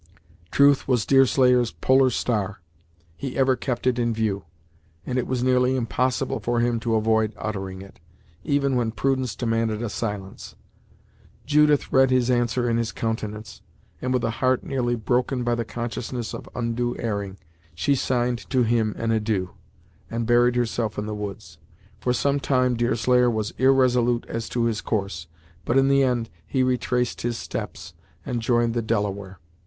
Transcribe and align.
Truth 0.49 0.87
was 0.87 1.05
the 1.05 1.09
Deerslayer's 1.09 1.73
polar 1.73 2.09
star. 2.09 2.59
He 3.15 3.37
ever 3.37 3.55
kept 3.55 3.85
it 3.85 3.99
in 3.99 4.15
view, 4.15 4.45
and 5.05 5.19
it 5.19 5.27
was 5.27 5.43
nearly 5.43 5.75
impossible 5.75 6.39
for 6.39 6.59
him 6.59 6.79
to 6.79 6.95
avoid 6.95 7.33
uttering 7.37 7.83
it, 7.83 7.99
even 8.43 8.75
when 8.75 8.89
prudence 8.89 9.35
demanded 9.35 9.87
silence. 9.91 10.55
Judith 11.45 11.93
read 11.93 12.09
his 12.09 12.31
answer 12.31 12.67
in 12.67 12.77
his 12.77 12.91
countenance, 12.91 13.61
and 14.01 14.11
with 14.11 14.23
a 14.23 14.31
heart 14.41 14.63
nearly 14.63 14.95
broken 14.95 15.43
by 15.43 15.53
the 15.53 15.63
consciousness 15.63 16.33
of 16.33 16.49
undue 16.55 16.97
erring, 16.97 17.37
she 17.75 17.93
signed 17.93 18.49
to 18.49 18.63
him 18.63 18.95
an 18.97 19.11
adieu, 19.11 19.51
and 20.09 20.25
buried 20.25 20.55
herself 20.55 20.97
in 20.97 21.05
the 21.05 21.13
woods. 21.13 21.59
For 21.99 22.11
some 22.11 22.39
time 22.39 22.75
Deerslayer 22.75 23.29
was 23.29 23.53
irresolute 23.59 24.25
as 24.27 24.49
to 24.49 24.63
his 24.65 24.81
course; 24.81 25.27
but, 25.63 25.77
in 25.77 25.89
the 25.89 26.01
end, 26.01 26.31
he 26.47 26.63
retraced 26.63 27.21
his 27.21 27.37
steps, 27.37 27.93
and 28.25 28.41
joined 28.41 28.73
the 28.73 28.81
Delaware. 28.81 29.39